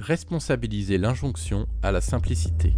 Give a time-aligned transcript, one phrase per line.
[0.00, 2.74] responsabiliser l'injonction à la simplicité.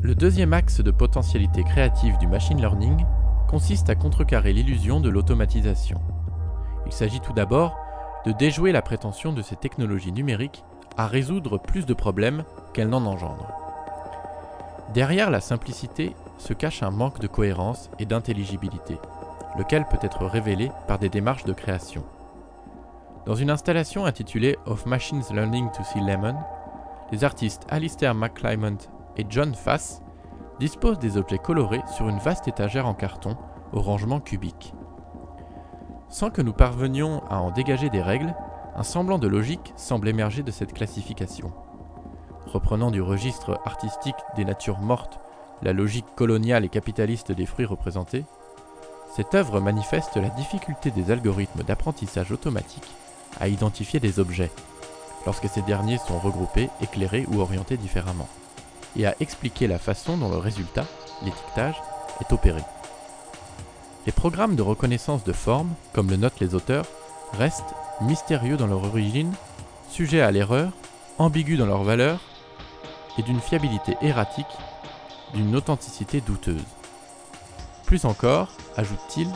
[0.00, 3.04] Le deuxième axe de potentialité créative du machine learning
[3.48, 6.00] consiste à contrecarrer l'illusion de l'automatisation.
[6.86, 7.76] Il s'agit tout d'abord
[8.24, 10.62] de déjouer la prétention de ces technologies numériques
[10.96, 13.52] à résoudre plus de problèmes qu'elles n'en engendrent.
[14.94, 18.96] Derrière la simplicité se cache un manque de cohérence et d'intelligibilité,
[19.58, 22.04] lequel peut être révélé par des démarches de création.
[23.28, 26.36] Dans une installation intitulée Of Machines Learning to See Lemon,
[27.12, 28.78] les artistes Alistair McClymont
[29.18, 30.00] et John Fass
[30.58, 33.36] disposent des objets colorés sur une vaste étagère en carton
[33.74, 34.72] au rangement cubique.
[36.08, 38.34] Sans que nous parvenions à en dégager des règles,
[38.74, 41.52] un semblant de logique semble émerger de cette classification.
[42.46, 45.20] Reprenant du registre artistique des natures mortes
[45.60, 48.24] la logique coloniale et capitaliste des fruits représentés,
[49.14, 52.88] cette œuvre manifeste la difficulté des algorithmes d'apprentissage automatique
[53.40, 54.50] à identifier des objets,
[55.26, 58.28] lorsque ces derniers sont regroupés, éclairés ou orientés différemment,
[58.96, 60.86] et à expliquer la façon dont le résultat,
[61.22, 61.80] l'étiquetage,
[62.20, 62.62] est opéré.
[64.06, 66.86] Les programmes de reconnaissance de forme, comme le notent les auteurs,
[67.34, 69.32] restent mystérieux dans leur origine,
[69.90, 70.72] sujets à l'erreur,
[71.18, 72.20] ambigus dans leur valeur,
[73.18, 74.46] et d'une fiabilité erratique,
[75.34, 76.64] d'une authenticité douteuse.
[77.84, 79.28] Plus encore, ajoute-t-il,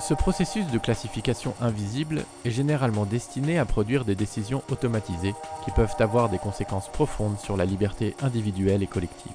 [0.00, 5.96] ce processus de classification invisible est généralement destiné à produire des décisions automatisées qui peuvent
[5.98, 9.32] avoir des conséquences profondes sur la liberté individuelle et collective.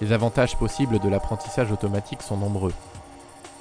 [0.00, 2.74] Les avantages possibles de l'apprentissage automatique sont nombreux,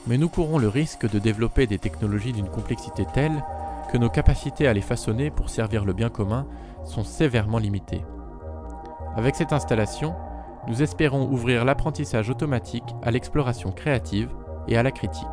[0.06, 3.44] mais nous courons le risque de développer des technologies d'une complexité telle
[3.92, 6.46] que nos capacités à les façonner pour servir le bien commun
[6.84, 8.04] sont sévèrement limitées.
[9.16, 10.14] Avec cette installation,
[10.68, 14.30] nous espérons ouvrir l'apprentissage automatique à l'exploration créative
[14.68, 15.28] et à la critique.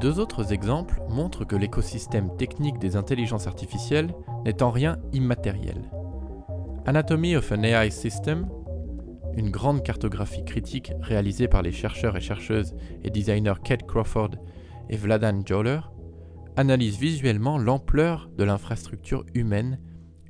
[0.00, 4.14] Deux autres exemples montrent que l'écosystème technique des intelligences artificielles
[4.44, 5.90] n'est en rien immatériel.
[6.86, 8.48] Anatomy of an AI System,
[9.36, 14.32] une grande cartographie critique réalisée par les chercheurs et chercheuses et designers Kate Crawford
[14.90, 15.80] et Vladan Joler,
[16.56, 19.80] analyse visuellement l'ampleur de l'infrastructure humaine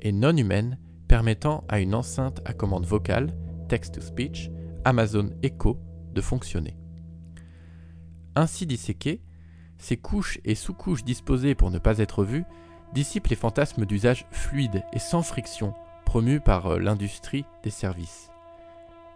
[0.00, 0.78] et non humaine
[1.09, 3.34] permettant à une enceinte à commande vocale,
[3.69, 4.50] text-to-speech,
[4.84, 5.78] Amazon Echo,
[6.12, 6.77] de fonctionner.
[8.37, 9.22] Ainsi disséquées,
[9.84, 12.47] ces couches et sous-couches disposées pour ne pas être vues
[12.95, 15.75] dissipent les fantasmes d'usage fluide et sans friction
[16.06, 18.31] promus par euh, l'industrie des services.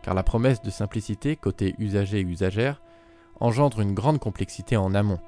[0.03, 2.83] Car la promesse de simplicité côté usager et usagère
[3.41, 5.21] engendre une grande complexité en amont,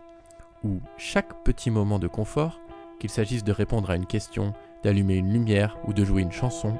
[0.62, 2.61] où chaque petit moment de confort,
[2.99, 4.53] qu'il s'agisse de répondre à une question,
[4.83, 6.79] d'allumer une lumière ou de jouer une chanson,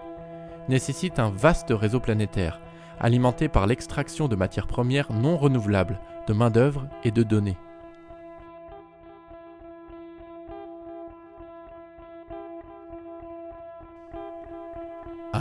[0.69, 2.61] nécessite un vaste réseau planétaire,
[2.99, 7.57] alimenté par l'extraction de matières premières non renouvelables, de main-d'œuvre et de données.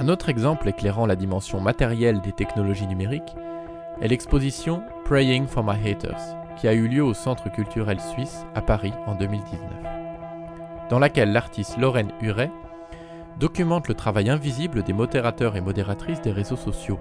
[0.10, 3.36] Un autre exemple éclairant la dimension matérielle des technologies numériques
[4.02, 8.64] est l'exposition Praying for My Haters, qui a eu lieu au Centre culturel suisse à
[8.64, 9.62] Paris en 2019,
[10.90, 12.50] dans laquelle l'artiste Lorraine Huret
[13.40, 17.00] documente le travail invisible des modérateurs et modératrices des réseaux sociaux,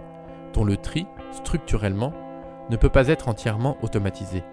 [0.53, 2.13] dont le tri, structurellement,
[2.69, 4.45] ne peut pas être entièrement automatisé.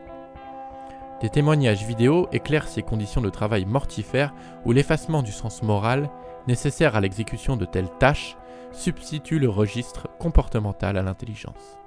[1.20, 4.34] Des témoignages vidéo éclairent ces conditions de travail mortifères
[4.64, 6.10] où l'effacement du sens moral
[6.48, 8.38] nécessaire à l'exécution de telles tâches
[8.76, 11.80] substitue le registre comportemental à l'intelligence.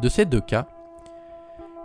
[0.00, 0.66] De ces deux cas,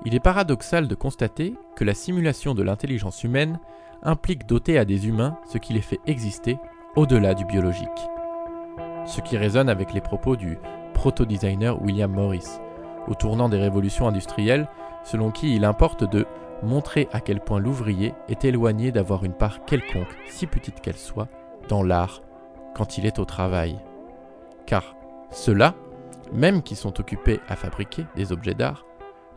[0.05, 3.59] il est paradoxal de constater que la simulation de l'intelligence humaine
[4.03, 6.57] implique doter à des humains ce qui les fait exister
[6.95, 7.89] au-delà du biologique.
[9.05, 10.57] Ce qui résonne avec les propos du
[10.93, 12.59] proto-designer William Morris,
[13.07, 14.67] au tournant des révolutions industrielles,
[15.03, 16.25] selon qui il importe de
[16.61, 21.27] montrer à quel point l'ouvrier est éloigné d'avoir une part quelconque, si petite qu'elle soit,
[21.67, 22.21] dans l'art
[22.75, 23.79] quand il est au travail.
[24.65, 24.95] Car
[25.31, 25.75] ceux-là,
[26.31, 28.85] même qui sont occupés à fabriquer des objets d'art,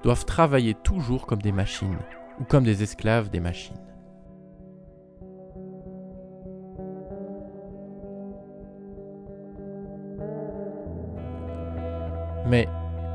[0.02, 1.98] doivent travailler toujours comme des machines
[2.40, 3.76] ou comme des esclaves des machines.
[12.46, 12.68] Mais,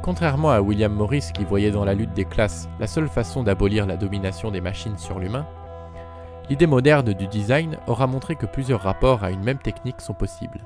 [0.04, 3.86] contrairement à William Morris qui voyait dans la lutte des classes la seule façon d'abolir
[3.86, 5.48] la domination des machines sur l'humain,
[6.50, 10.66] l'idée moderne du design aura montré que plusieurs rapports à une même technique sont possibles,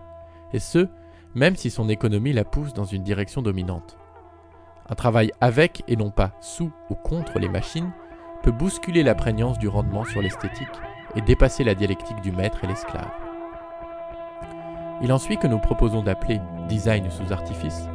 [0.53, 0.87] et ce,
[1.35, 3.97] même si son économie la pousse dans une direction dominante.
[4.89, 7.91] Un travail avec et non pas sous ou contre les machines
[8.43, 10.67] peut bousculer la prégnance du rendement sur l'esthétique
[11.15, 13.11] et dépasser la dialectique du maître et l'esclave.
[15.01, 16.39] Il en suit que nous proposons d'appeler
[16.69, 17.87] design sous artifice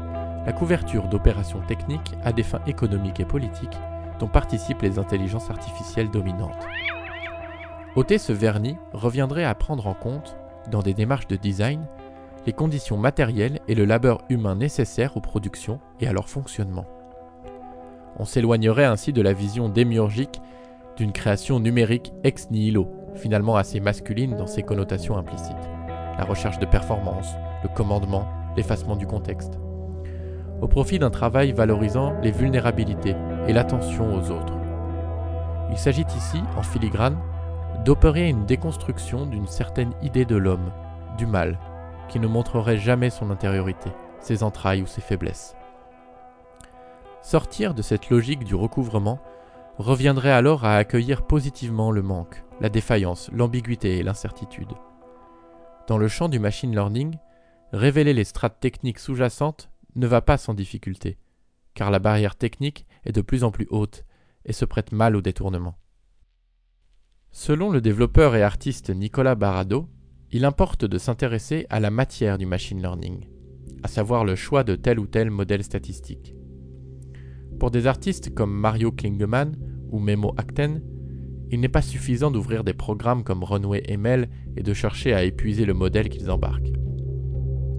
[0.47, 3.79] la couverture d'opérations techniques à des fins économiques et politiques
[4.19, 6.67] dont participent les intelligences artificielles dominantes.
[7.96, 10.37] Ôter ce vernis reviendrait à prendre en compte,
[10.70, 11.87] dans des démarches de design,
[12.46, 16.87] les conditions matérielles et le labeur humain nécessaires aux productions et à leur fonctionnement.
[18.19, 20.40] On s'éloignerait ainsi de la vision démiurgique
[20.96, 25.56] d'une création numérique ex nihilo, finalement assez masculine dans ses connotations implicites.
[26.16, 27.32] La recherche de performance,
[27.64, 29.58] le commandement, l'effacement du contexte.
[30.60, 33.16] Au profit d'un travail valorisant les vulnérabilités
[33.48, 34.54] et l'attention aux autres.
[35.70, 37.16] Il s'agit ici, en filigrane,
[37.84, 40.70] d'opérer une déconstruction d'une certaine idée de l'homme,
[41.17, 41.58] du mal,
[42.08, 43.90] qui ne montrerait jamais son intériorité,
[44.20, 45.56] ses entrailles ou ses faiblesses.
[47.22, 49.20] Sortir de cette logique du recouvrement
[49.78, 54.72] reviendrait alors à accueillir positivement le manque, la défaillance, l'ambiguïté et l'incertitude.
[55.87, 57.17] Dans le champ du machine learning,
[57.72, 61.19] révéler les strates techniques sous-jacentes ne va pas sans difficulté,
[61.75, 64.05] car la barrière technique est de plus en plus haute
[64.44, 65.80] et se prête mal au détournement.
[67.32, 69.87] Selon le développeur et artiste Nicolas Barado,
[70.32, 73.25] il importe de s'intéresser à la matière du machine learning,
[73.85, 76.35] à savoir le choix de tel ou tel modèle statistique.
[77.61, 79.56] Pour des artistes comme Mario Klingemann
[79.93, 80.82] ou Memo Acten,
[81.53, 85.65] il n'est pas suffisant d'ouvrir des programmes comme Runway ML et de chercher à épuiser
[85.65, 86.73] le modèle qu'ils embarquent.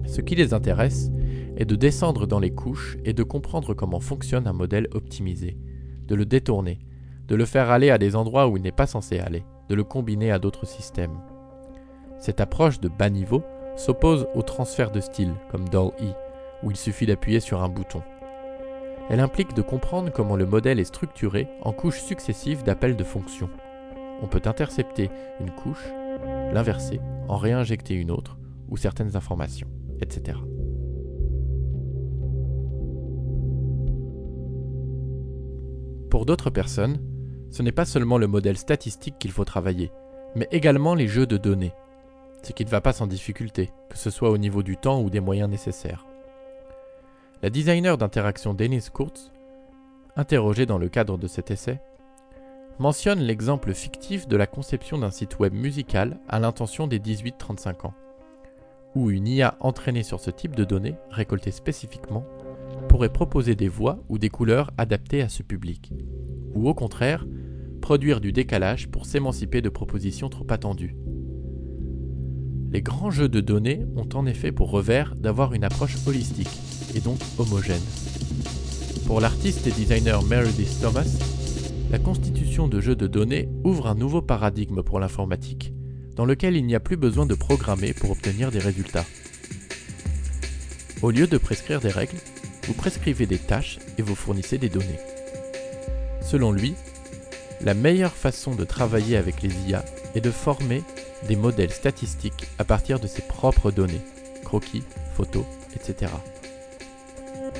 [0.06, 1.10] Ce qui les intéresse
[1.58, 5.58] est de descendre dans les couches et de comprendre comment fonctionne un modèle optimisé,
[6.06, 6.80] de le détourner,
[7.32, 9.84] de le faire aller à des endroits où il n'est pas censé aller, de le
[9.84, 11.18] combiner à d'autres systèmes.
[12.18, 13.42] Cette approche de bas niveau
[13.74, 16.12] s'oppose au transfert de style, comme DAL-E,
[16.62, 18.02] où il suffit d'appuyer sur un bouton.
[19.08, 23.48] Elle implique de comprendre comment le modèle est structuré en couches successives d'appels de fonctions.
[24.20, 25.08] On peut intercepter
[25.40, 25.90] une couche,
[26.52, 28.36] l'inverser, en réinjecter une autre,
[28.68, 29.68] ou certaines informations,
[30.02, 30.36] etc.
[36.10, 36.98] Pour d'autres personnes,
[37.52, 39.92] ce n'est pas seulement le modèle statistique qu'il faut travailler,
[40.34, 41.74] mais également les jeux de données,
[42.42, 45.10] ce qui ne va pas sans difficulté, que ce soit au niveau du temps ou
[45.10, 46.06] des moyens nécessaires.
[47.42, 49.30] La designer d'interaction Denise Kurtz,
[50.16, 51.80] interrogée dans le cadre de cet essai,
[52.78, 57.94] mentionne l'exemple fictif de la conception d'un site web musical à l'intention des 18-35 ans,
[58.94, 62.24] où une IA entraînée sur ce type de données, récoltées spécifiquement,
[62.88, 65.92] pourrait proposer des voix ou des couleurs adaptées à ce public,
[66.54, 67.26] ou au contraire,
[67.82, 70.96] produire du décalage pour s'émanciper de propositions trop attendues,
[72.70, 76.48] les grands jeux de données ont en effet pour revers d'avoir une approche holistique
[76.94, 77.82] et donc homogène.
[79.06, 81.04] Pour l'artiste et designer Meredith Thomas,
[81.90, 85.74] la constitution de jeux de données ouvre un nouveau paradigme pour l'informatique,
[86.16, 89.04] dans lequel il n'y a plus besoin de programmer pour obtenir des résultats.
[91.02, 92.16] Au lieu de prescrire des règles,
[92.66, 95.00] vous prescrivez des tâches et vous fournissez des données.
[96.22, 96.74] Selon lui,
[97.64, 100.82] la meilleure façon de travailler avec les IA est de former
[101.28, 104.00] des modèles statistiques à partir de ses propres données,
[104.44, 104.82] croquis,
[105.14, 105.44] photos,
[105.74, 106.10] etc.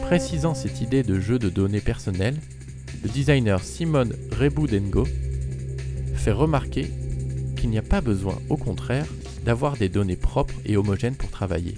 [0.02, 2.38] Précisant cette idée de jeu de données personnelles,
[3.02, 4.08] le designer Simon
[4.38, 5.06] Reboudengo
[6.14, 6.90] fait remarquer
[7.56, 9.06] qu'il n'y a pas besoin, au contraire,
[9.44, 11.74] d'avoir des données propres et homogènes pour travailler.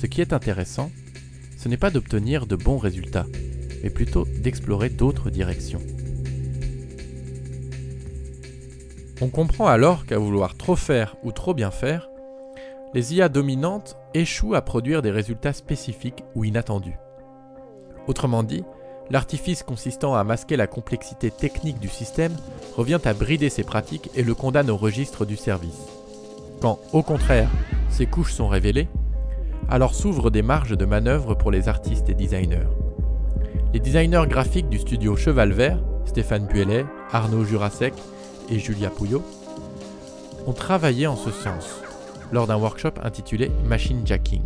[0.00, 0.90] Ce qui est intéressant,
[1.58, 3.26] ce n'est pas d'obtenir de bons résultats,
[3.82, 5.80] mais plutôt d'explorer d'autres directions.
[9.24, 12.10] On comprend alors qu'à vouloir trop faire ou trop bien faire,
[12.92, 16.98] les IA dominantes échouent à produire des résultats spécifiques ou inattendus.
[18.06, 18.64] Autrement dit,
[19.08, 22.36] l'artifice consistant à masquer la complexité technique du système
[22.76, 25.86] revient à brider ses pratiques et le condamne au registre du service.
[26.60, 27.48] Quand, au contraire,
[27.88, 28.88] ces couches sont révélées,
[29.70, 32.68] alors s'ouvrent des marges de manœuvre pour les artistes et designers.
[33.72, 37.94] Les designers graphiques du studio Cheval Vert, Stéphane Buelet, Arnaud Jurasek
[38.50, 39.22] et Julia Pouillot
[40.46, 41.80] ont travaillé en ce sens
[42.32, 44.42] lors d'un workshop intitulé Machine Jacking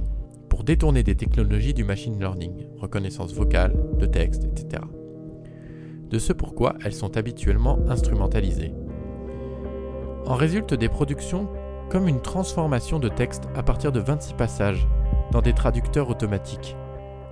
[0.48, 4.82] pour détourner des technologies du machine learning, reconnaissance vocale, de texte, etc.
[6.10, 8.72] De ce pourquoi elles sont habituellement instrumentalisées.
[10.26, 11.48] En résulte des productions
[11.90, 14.86] comme une transformation de texte à partir de 26 passages
[15.30, 16.76] dans des traducteurs automatiques,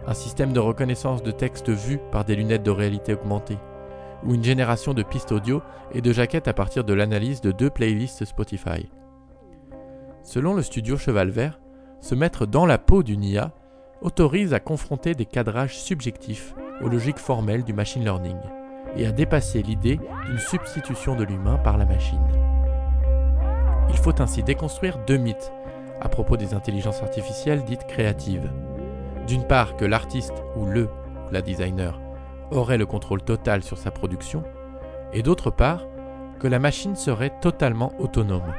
[0.07, 3.59] un système de reconnaissance de texte vu par des lunettes de réalité augmentée,
[4.27, 7.71] ou une génération de pistes audio et de jaquettes à partir de l'analyse de deux
[7.71, 8.89] playlists Spotify.
[10.23, 11.61] Selon le studio Cheval Vert,
[12.01, 13.53] se mettre dans la peau d'une IA
[14.03, 18.37] autorise à confronter des cadrages subjectifs aux logiques formelles du machine learning
[18.97, 22.27] et à dépasser l'idée d'une substitution de l'humain par la machine.
[23.91, 25.53] Il faut ainsi déconstruire deux mythes
[26.01, 28.51] à propos des intelligences artificielles dites créatives.
[29.27, 30.89] D'une part que l'artiste ou le
[31.33, 31.99] la designer
[32.51, 34.43] aurait le contrôle total sur sa production,
[35.13, 35.87] et d'autre part
[36.39, 38.55] que la machine serait totalement autonome.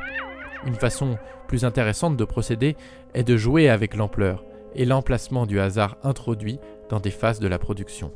[0.65, 1.17] Une façon
[1.47, 2.75] plus intéressante de procéder
[3.13, 4.43] est de jouer avec l'ampleur
[4.75, 8.11] et l'emplacement du hasard introduit dans des phases de la production.